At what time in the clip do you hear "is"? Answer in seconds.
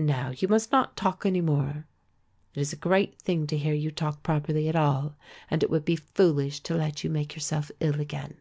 2.62-2.72